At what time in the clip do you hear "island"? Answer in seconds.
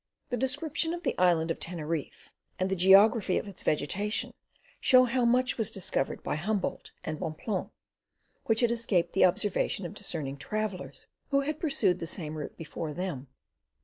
1.19-1.51